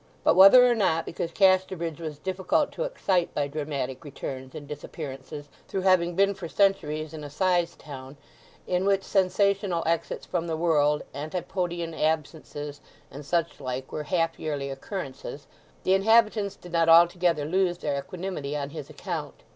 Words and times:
But 0.23 0.35
whether 0.35 0.65
or 0.65 0.73
not 0.73 1.05
because 1.05 1.31
Casterbridge 1.31 1.99
was 2.01 2.17
difficult 2.17 2.71
to 2.71 2.85
excite 2.85 3.35
by 3.35 3.47
dramatic 3.47 4.03
returns 4.03 4.55
and 4.55 4.67
disappearances 4.67 5.47
through 5.67 5.81
having 5.81 6.15
been 6.15 6.33
for 6.33 6.47
centuries 6.47 7.13
an 7.13 7.23
assize 7.23 7.75
town, 7.75 8.17
in 8.65 8.85
which 8.85 9.03
sensational 9.03 9.83
exits 9.85 10.25
from 10.25 10.47
the 10.47 10.57
world, 10.57 11.03
antipodean 11.13 11.93
absences, 11.93 12.81
and 13.11 13.23
such 13.23 13.59
like, 13.59 13.91
were 13.91 14.01
half 14.05 14.39
yearly 14.39 14.71
occurrences, 14.71 15.45
the 15.83 15.93
inhabitants 15.93 16.55
did 16.55 16.71
not 16.71 16.89
altogether 16.89 17.45
lose 17.45 17.77
their 17.77 17.99
equanimity 17.99 18.57
on 18.57 18.71
his 18.71 18.89
account. 18.89 19.43